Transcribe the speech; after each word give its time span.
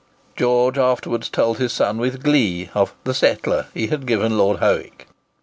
George 0.35 0.79
afterwards 0.79 1.29
told 1.29 1.59
his 1.59 1.71
son 1.73 1.99
with 1.99 2.23
glee 2.23 2.71
of 2.73 2.95
"the 3.03 3.13
settler" 3.13 3.67
he 3.71 3.85
had 3.85 4.07
given 4.07 4.35
Lord 4.35 4.57
Howick. 4.57 5.07